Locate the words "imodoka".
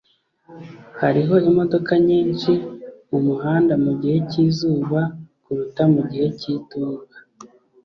1.49-1.91